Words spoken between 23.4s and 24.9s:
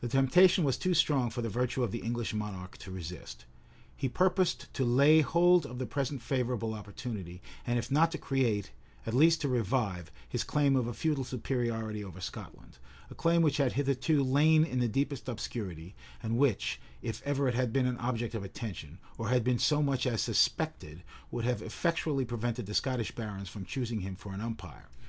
from choosing him for an umpire.